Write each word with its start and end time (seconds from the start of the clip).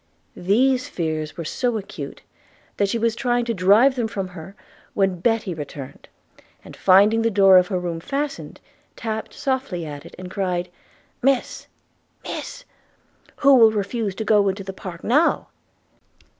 These 0.35 0.89
fears 0.89 1.37
were 1.37 1.45
so 1.45 1.77
acute, 1.77 2.23
that 2.77 2.89
she 2.89 2.97
was 2.97 3.15
trying 3.15 3.45
to 3.45 3.53
drive 3.53 3.93
them 3.95 4.07
from 4.07 4.29
her, 4.29 4.55
when 4.95 5.19
Betty 5.19 5.53
returned, 5.53 6.07
and, 6.65 6.75
finding 6.75 7.21
the 7.21 7.29
door 7.29 7.59
of 7.59 7.67
her 7.67 7.79
room 7.79 7.99
fastened, 7.99 8.59
tapped 8.95 9.31
softly 9.35 9.85
at 9.85 10.03
it, 10.03 10.15
and 10.17 10.31
cried, 10.31 10.69
'Miss, 11.21 11.67
miss! 12.23 12.65
who 13.35 13.53
will 13.57 13.71
refuse 13.71 14.15
to 14.15 14.25
go 14.25 14.49
into 14.49 14.63
the 14.63 14.73
park 14.73 15.03
now?' 15.03 15.49